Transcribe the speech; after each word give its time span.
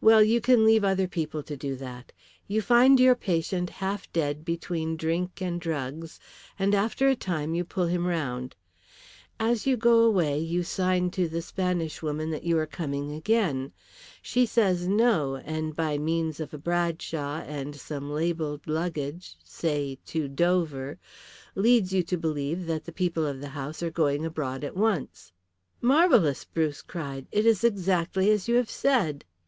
"Well, 0.00 0.22
you 0.22 0.40
can 0.40 0.64
leave 0.64 0.84
other 0.84 1.08
people 1.08 1.42
to 1.42 1.56
do 1.56 1.74
that. 1.74 2.12
You 2.46 2.62
find 2.62 3.00
your 3.00 3.16
patient 3.16 3.68
half 3.68 4.08
dead 4.12 4.44
between 4.44 4.96
drink 4.96 5.42
and 5.42 5.60
drugs, 5.60 6.20
and 6.56 6.72
after 6.72 7.08
a 7.08 7.16
time 7.16 7.52
you 7.56 7.64
pull 7.64 7.86
him 7.86 8.06
round. 8.06 8.54
As 9.40 9.66
you 9.66 9.76
go 9.76 10.04
away 10.04 10.38
you 10.38 10.62
sign 10.62 11.10
to 11.18 11.28
the 11.28 11.42
Spanish 11.42 12.00
woman 12.00 12.30
that 12.30 12.44
you 12.44 12.56
are 12.58 12.66
coming 12.68 13.10
again. 13.10 13.72
She 14.22 14.46
says 14.46 14.86
no, 14.86 15.34
and 15.34 15.74
by 15.74 15.98
means 15.98 16.38
of 16.38 16.54
a 16.54 16.58
Bradshaw 16.58 17.40
and 17.40 17.74
some 17.74 18.08
labelled 18.12 18.68
luggage 18.68 19.36
say 19.42 19.98
to 20.06 20.28
Dover 20.28 20.96
leads 21.56 21.92
you 21.92 22.04
to 22.04 22.16
believe 22.16 22.66
that 22.66 22.84
the 22.84 22.92
people 22.92 23.26
of 23.26 23.40
the 23.40 23.48
house 23.48 23.82
are 23.82 23.90
going 23.90 24.24
abroad 24.24 24.62
at 24.62 24.76
once." 24.76 25.32
"Marvellous!" 25.80 26.44
Bruce 26.44 26.82
cried. 26.82 27.26
"It 27.32 27.44
is 27.44 27.64
exactly 27.64 28.30
as 28.30 28.46
you 28.46 28.54
have 28.54 28.70
said." 28.70 29.24